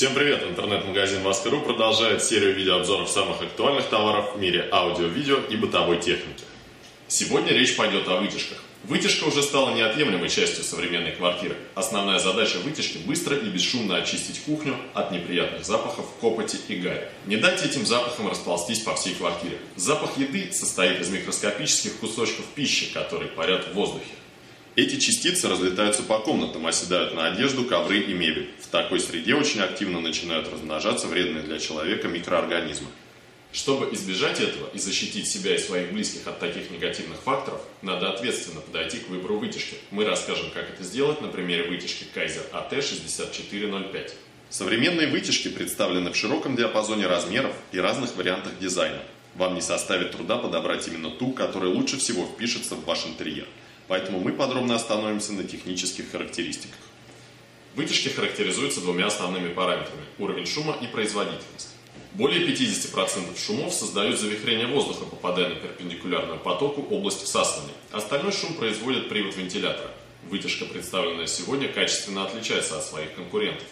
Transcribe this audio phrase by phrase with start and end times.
[0.00, 0.42] Всем привет!
[0.42, 6.42] Интернет-магазин Маска.ру продолжает серию видеообзоров самых актуальных товаров в мире аудио, видео и бытовой техники.
[7.06, 8.56] Сегодня речь пойдет о вытяжках.
[8.84, 11.54] Вытяжка уже стала неотъемлемой частью современной квартиры.
[11.74, 17.06] Основная задача вытяжки– быстро и бесшумно очистить кухню от неприятных запахов, копоти и гари.
[17.26, 19.58] Не дайте этим запахам расползтись по всей квартире.
[19.76, 24.14] Запах еды состоит из микроскопических кусочков пищи, которые парят в воздухе.
[24.76, 28.50] Эти частицы разлетаются по комнатам, оседают на одежду, ковры и мебель.
[28.60, 32.86] В такой среде очень активно начинают размножаться вредные для человека микроорганизмы.
[33.52, 38.60] Чтобы избежать этого и защитить себя и своих близких от таких негативных факторов, надо ответственно
[38.60, 39.74] подойти к выбору вытяжки.
[39.90, 44.12] Мы расскажем, как это сделать на примере вытяжки Kaiser AT6405.
[44.50, 49.02] Современные вытяжки представлены в широком диапазоне размеров и разных вариантах дизайна.
[49.34, 53.48] Вам не составит труда подобрать именно ту, которая лучше всего впишется в ваш интерьер–
[53.90, 56.78] поэтому мы подробно остановимся на технических характеристиках.
[57.74, 61.70] Вытяжки характеризуются двумя основными параметрами– уровень шума и производительность.
[62.12, 67.74] Более 50% шумов создают завихрение воздуха, попадая на перпендикулярную потоку область всасывания.
[67.90, 69.90] Остальной шум производит привод вентилятора.
[70.30, 73.66] Вытяжка, представленная сегодня, качественно отличается от своих конкурентов.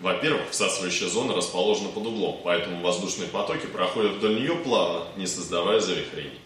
[0.00, 5.80] Во-первых, всасывающая зона расположена под углом, поэтому воздушные потоки проходят вдоль нее плавно, не создавая
[5.80, 6.40] завихрений.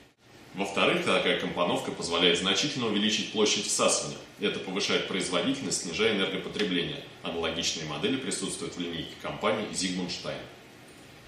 [0.57, 4.17] Во-вторых, такая компоновка позволяет значительно увеличить площадь всасывания.
[4.41, 7.05] Это повышает производительность, снижая энергопотребление.
[7.23, 10.39] Аналогичные модели присутствуют в линейке компании Zigmundstein.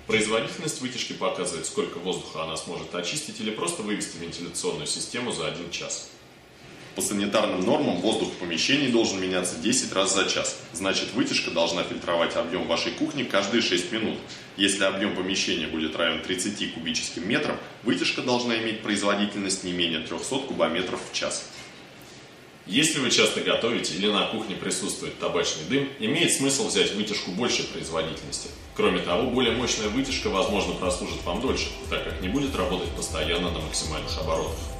[0.06, 5.70] Производительность вытяжки показывает, сколько воздуха она сможет очистить или просто вывести вентиляционную систему за один
[5.70, 6.10] час.
[6.98, 10.58] По санитарным нормам воздух в помещении должен меняться 10 раз за час.
[10.72, 14.18] Значит, вытяжка должна фильтровать объем вашей кухни каждые 6 минут.
[14.56, 20.38] Если объем помещения будет равен 30 кубическим метрам, вытяжка должна иметь производительность не менее 300
[20.48, 21.48] кубометров в час.
[22.66, 27.66] Если вы часто готовите или на кухне присутствует табачный дым, имеет смысл взять вытяжку большей
[27.66, 28.48] производительности.
[28.74, 33.52] Кроме того, более мощная вытяжка, возможно, прослужит вам дольше, так как не будет работать постоянно
[33.52, 34.77] на максимальных оборотах.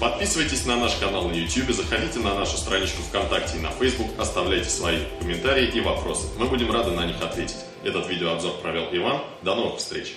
[0.00, 4.68] Подписывайтесь на наш канал на YouTube, заходите на нашу страничку ВКонтакте и на Facebook, оставляйте
[4.68, 6.26] свои комментарии и вопросы.
[6.38, 7.56] Мы будем рады на них ответить.
[7.84, 9.20] Этот видеообзор провел Иван.
[9.42, 10.16] До новых встреч!